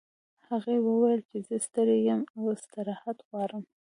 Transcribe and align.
هغې 0.49 0.77
وویل 0.87 1.21
چې 1.29 1.37
زه 1.47 1.55
ستړې 1.65 1.97
یم 2.07 2.21
او 2.35 2.43
استراحت 2.55 3.17
غواړم 3.27 3.63